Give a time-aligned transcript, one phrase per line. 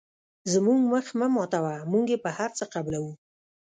[0.51, 3.11] زموږ مخ مه ماتوه موږ یې په هر څه قبلوو.